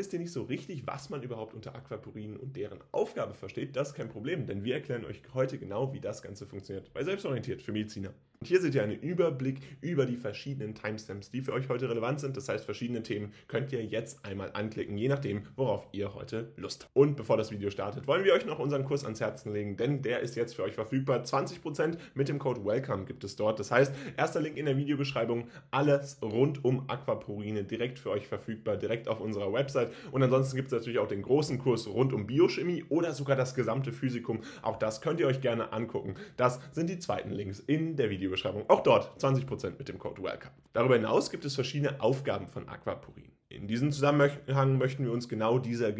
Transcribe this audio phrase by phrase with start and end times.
[0.00, 3.88] wisst ihr nicht so richtig, was man überhaupt unter Aquaporinen und deren Aufgabe versteht, das
[3.88, 6.90] ist kein Problem, denn wir erklären euch heute genau, wie das Ganze funktioniert.
[6.94, 8.14] Bei Selbstorientiert für Mediziner.
[8.42, 12.20] Und hier seht ihr einen Überblick über die verschiedenen Timestamps, die für euch heute relevant
[12.20, 12.38] sind.
[12.38, 16.84] Das heißt, verschiedene Themen könnt ihr jetzt einmal anklicken, je nachdem, worauf ihr heute Lust
[16.84, 16.96] habt.
[16.96, 20.00] Und bevor das Video startet, wollen wir euch noch unseren Kurs ans Herzen legen, denn
[20.00, 21.22] der ist jetzt für euch verfügbar.
[21.22, 23.60] 20% mit dem Code WELCOME gibt es dort.
[23.60, 28.78] Das heißt, erster Link in der Videobeschreibung, alles rund um Aquaporine direkt für euch verfügbar,
[28.78, 29.89] direkt auf unserer Website.
[30.12, 33.54] Und ansonsten gibt es natürlich auch den großen Kurs rund um Biochemie oder sogar das
[33.54, 34.40] gesamte Physikum.
[34.62, 36.14] Auch das könnt ihr euch gerne angucken.
[36.36, 38.64] Das sind die zweiten Links in der Videobeschreibung.
[38.68, 40.52] Auch dort 20% mit dem Code WELCOME.
[40.72, 43.30] Darüber hinaus gibt es verschiedene Aufgaben von Aquaporin.
[43.50, 45.92] In diesem Zusammenhang möchten wir uns genau diese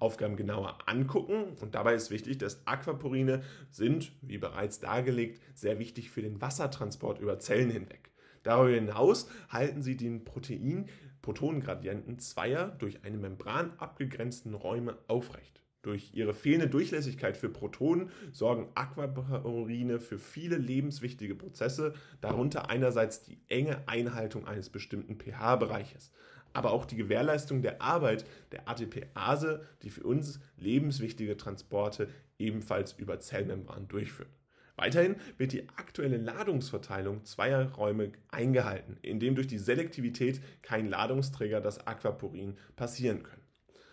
[0.00, 1.56] Aufgaben genauer angucken.
[1.60, 7.20] Und dabei ist wichtig, dass Aquaporine sind, wie bereits dargelegt, sehr wichtig für den Wassertransport
[7.20, 8.10] über Zellen hinweg.
[8.42, 10.88] Darüber hinaus halten sie den Protein
[11.26, 15.60] Protonengradienten zweier durch eine Membran abgegrenzten Räume aufrecht.
[15.82, 23.40] Durch ihre fehlende Durchlässigkeit für Protonen sorgen Aquaporine für viele lebenswichtige Prozesse, darunter einerseits die
[23.48, 26.12] enge Einhaltung eines bestimmten pH-Bereiches,
[26.52, 32.08] aber auch die Gewährleistung der Arbeit der ATPase, die für uns lebenswichtige Transporte
[32.38, 34.30] ebenfalls über Zellmembran durchführt.
[34.76, 41.86] Weiterhin wird die aktuelle Ladungsverteilung zweier Räume eingehalten, indem durch die Selektivität kein Ladungsträger das
[41.86, 43.42] Aquaporin passieren können.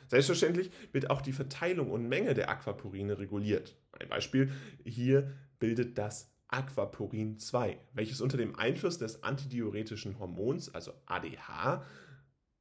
[0.09, 3.75] Selbstverständlich wird auch die Verteilung und Menge der Aquaporine reguliert.
[3.93, 4.51] Ein Beispiel
[4.83, 11.83] hier bildet das Aquaporin 2, welches unter dem Einfluss des antidiuretischen Hormons, also ADH,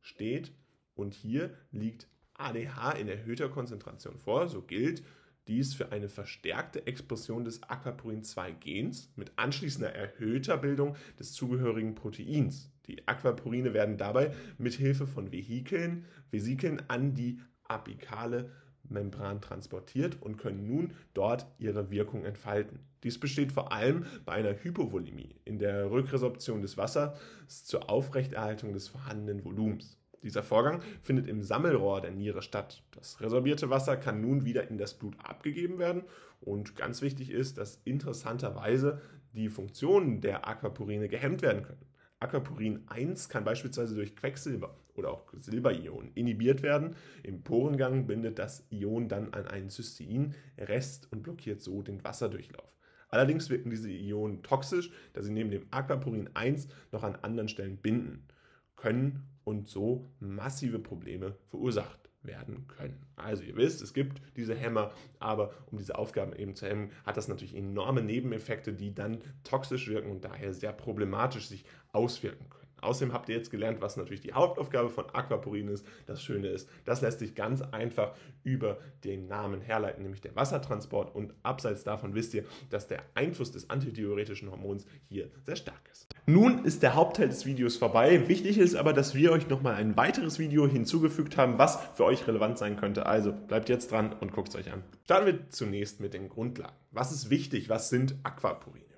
[0.00, 0.52] steht.
[0.94, 4.48] Und hier liegt ADH in erhöhter Konzentration vor.
[4.48, 5.02] So gilt
[5.48, 11.94] dies für eine verstärkte Expression des Aquaporin 2 Gens mit anschließender erhöhter Bildung des zugehörigen
[11.94, 12.70] Proteins.
[12.86, 18.50] Die Aquaporine werden dabei mit Hilfe von Vehikeln, Vesikeln an die apikale
[18.88, 22.80] Membran transportiert und können nun dort ihre Wirkung entfalten.
[23.02, 28.88] Dies besteht vor allem bei einer Hypovolemie in der Rückresorption des Wassers zur Aufrechterhaltung des
[28.88, 29.98] vorhandenen Volumens.
[30.22, 32.82] Dieser Vorgang findet im Sammelrohr der Niere statt.
[32.92, 36.04] Das resorbierte Wasser kann nun wieder in das Blut abgegeben werden
[36.40, 39.00] und ganz wichtig ist, dass interessanterweise
[39.32, 41.84] die Funktionen der Aquaporine gehemmt werden können.
[42.20, 46.94] Aquaporin 1 kann beispielsweise durch Quecksilber oder auch Silberionen inhibiert werden.
[47.24, 52.70] Im Porengang bindet das Ion dann an einen Cystein-Rest und blockiert so den Wasserdurchlauf.
[53.08, 57.76] Allerdings wirken diese Ionen toxisch, da sie neben dem Aquaporin 1 noch an anderen Stellen
[57.76, 58.28] binden
[58.76, 63.04] können und so massive Probleme verursacht werden können.
[63.16, 67.16] Also ihr wisst, es gibt diese Hämmer, aber um diese Aufgaben eben zu hemmen, hat
[67.16, 72.61] das natürlich enorme Nebeneffekte, die dann toxisch wirken und daher sehr problematisch sich auswirken können.
[72.82, 75.86] Außerdem habt ihr jetzt gelernt, was natürlich die Hauptaufgabe von Aquaporin ist.
[76.06, 81.14] Das Schöne ist, das lässt sich ganz einfach über den Namen herleiten, nämlich der Wassertransport.
[81.14, 86.08] Und abseits davon wisst ihr, dass der Einfluss des antidiuretischen Hormons hier sehr stark ist.
[86.26, 88.28] Nun ist der Hauptteil des Videos vorbei.
[88.28, 92.26] Wichtig ist aber, dass wir euch nochmal ein weiteres Video hinzugefügt haben, was für euch
[92.26, 93.06] relevant sein könnte.
[93.06, 94.82] Also bleibt jetzt dran und guckt es euch an.
[95.04, 96.76] Starten wir zunächst mit den Grundlagen.
[96.90, 97.68] Was ist wichtig?
[97.68, 98.91] Was sind Aquaporine?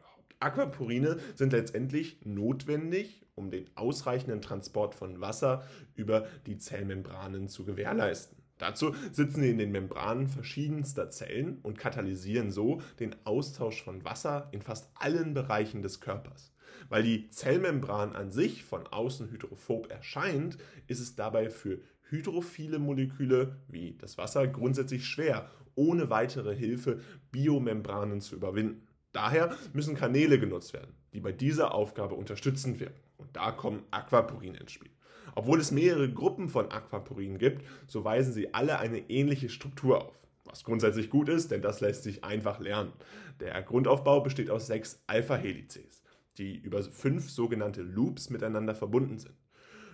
[0.44, 5.66] Aquaporine sind letztendlich notwendig, um den ausreichenden Transport von Wasser
[5.96, 8.36] über die Zellmembranen zu gewährleisten.
[8.58, 14.48] Dazu sitzen sie in den Membranen verschiedenster Zellen und katalysieren so den Austausch von Wasser
[14.52, 16.52] in fast allen Bereichen des Körpers.
[16.88, 23.56] Weil die Zellmembran an sich von außen hydrophob erscheint, ist es dabei für hydrophile Moleküle
[23.66, 27.00] wie das Wasser grundsätzlich schwer, ohne weitere Hilfe
[27.32, 28.86] Biomembranen zu überwinden.
[29.14, 33.00] Daher müssen Kanäle genutzt werden, die bei dieser Aufgabe unterstützend wirken.
[33.16, 34.90] Und da kommen Aquaporine ins Spiel.
[35.36, 40.18] Obwohl es mehrere Gruppen von Aquaporinen gibt, so weisen sie alle eine ähnliche Struktur auf.
[40.44, 42.92] Was grundsätzlich gut ist, denn das lässt sich einfach lernen.
[43.38, 46.02] Der Grundaufbau besteht aus sechs Alpha-Helices,
[46.36, 49.36] die über fünf sogenannte Loops miteinander verbunden sind.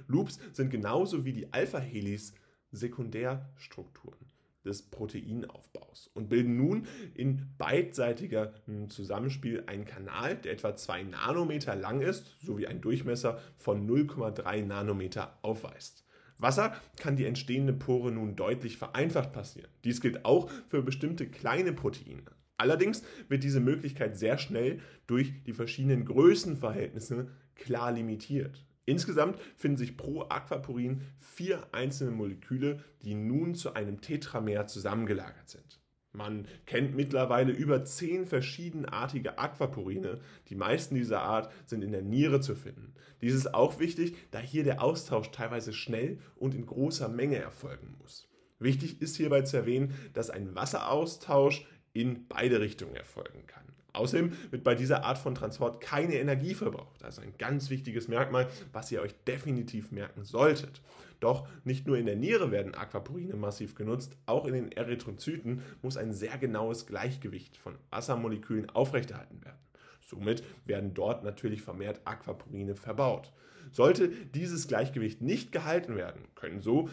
[0.09, 2.33] Loops sind genauso wie die Alpha-Helis
[2.73, 4.30] Sekundärstrukturen
[4.65, 11.75] des Proteinaufbaus und bilden nun in beidseitiger hm, Zusammenspiel einen Kanal, der etwa 2 Nanometer
[11.75, 16.05] lang ist, sowie einen Durchmesser von 0,3 Nanometer aufweist.
[16.39, 19.71] Wasser kann die entstehende Pore nun deutlich vereinfacht passieren.
[19.85, 22.23] Dies gilt auch für bestimmte kleine Proteine.
[22.57, 28.67] Allerdings wird diese Möglichkeit sehr schnell durch die verschiedenen Größenverhältnisse klar limitiert.
[28.91, 35.81] Insgesamt finden sich pro Aquaporin vier einzelne Moleküle, die nun zu einem Tetramer zusammengelagert sind.
[36.11, 40.19] Man kennt mittlerweile über zehn verschiedenartige Aquaporine.
[40.49, 42.95] Die meisten dieser Art sind in der Niere zu finden.
[43.21, 47.95] Dies ist auch wichtig, da hier der Austausch teilweise schnell und in großer Menge erfolgen
[48.01, 48.29] muss.
[48.59, 53.71] Wichtig ist hierbei zu erwähnen, dass ein Wasseraustausch in beide Richtungen erfolgen kann.
[53.93, 57.03] Außerdem wird bei dieser Art von Transport keine Energie verbraucht.
[57.03, 60.81] Also ein ganz wichtiges Merkmal, was ihr euch definitiv merken solltet.
[61.21, 65.97] Doch nicht nur in der Niere werden Aquaporine massiv genutzt, auch in den Erythrozyten muss
[65.97, 69.59] ein sehr genaues Gleichgewicht von Wassermolekülen aufrechterhalten werden.
[70.01, 73.33] Somit werden dort natürlich vermehrt Aquaporine verbaut.
[73.71, 76.89] Sollte dieses Gleichgewicht nicht gehalten werden, können so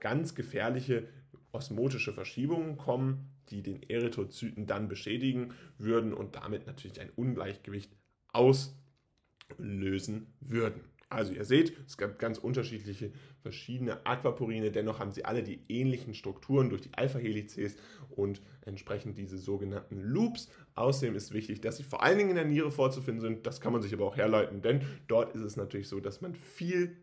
[0.00, 1.08] ganz gefährliche
[1.52, 7.92] osmotische Verschiebungen kommen, die den Erythrozyten dann beschädigen würden und damit natürlich ein Ungleichgewicht
[8.32, 10.80] auslösen würden.
[11.12, 13.12] Also ihr seht, es gab ganz unterschiedliche
[13.42, 17.76] verschiedene Aquaporine, dennoch haben sie alle die ähnlichen Strukturen durch die Alpha-Helices
[18.08, 20.48] und entsprechend diese sogenannten Loops.
[20.74, 23.46] Außerdem ist wichtig, dass sie vor allen Dingen in der Niere vorzufinden sind.
[23.46, 26.34] Das kann man sich aber auch herleiten, denn dort ist es natürlich so, dass man
[26.34, 26.96] viel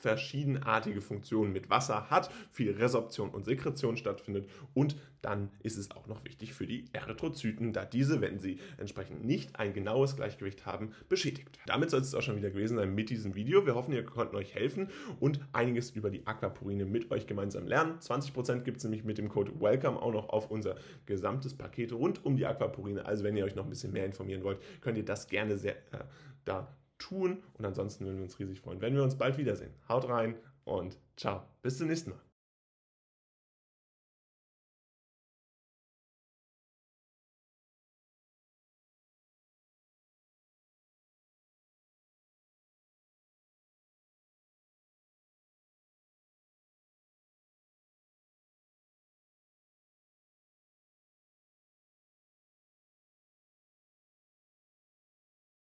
[0.00, 6.06] verschiedenartige Funktionen mit Wasser hat, viel Resorption und Sekretion stattfindet und dann ist es auch
[6.06, 10.92] noch wichtig für die Erythrozyten, da diese, wenn sie entsprechend nicht ein genaues Gleichgewicht haben,
[11.08, 11.58] beschädigt.
[11.66, 13.66] Damit soll es auch schon wieder gewesen sein mit diesem Video.
[13.66, 14.88] Wir hoffen, ihr konnten euch helfen
[15.18, 17.98] und einiges über die Aquaporine mit euch gemeinsam lernen.
[17.98, 20.76] 20% gibt es nämlich mit dem Code WELCOME auch noch auf unser
[21.06, 23.04] gesamtes Paket rund um die Aquaporine.
[23.04, 25.76] Also wenn ihr euch noch ein bisschen mehr informieren wollt, könnt ihr das gerne sehr,
[25.92, 26.04] äh,
[26.44, 27.42] da tun.
[27.58, 29.72] Und ansonsten würden wir uns riesig freuen, wenn wir uns bald wiedersehen.
[29.88, 31.42] Haut rein und ciao.
[31.62, 32.29] Bis zum nächsten Mal.